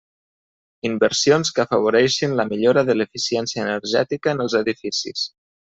[0.89, 5.33] Inversions que afavoreixin la millora de l'eficiència energètica en els edificis.